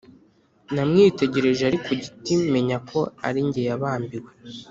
Namwitegereje 0.73 1.61
ari 1.69 1.77
ku 1.85 1.91
giti 2.01 2.33
menya 2.53 2.77
ko 2.89 2.99
arijye 3.27 3.61
yabambiwe 3.69 4.29